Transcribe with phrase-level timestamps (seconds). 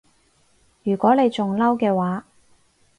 [0.81, 2.25] 如果你仲嬲嘅話